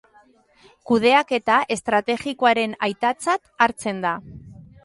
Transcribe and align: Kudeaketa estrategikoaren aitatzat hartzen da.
Kudeaketa 0.91 1.59
estrategikoaren 1.77 2.75
aitatzat 2.89 3.55
hartzen 3.67 4.05
da. 4.09 4.19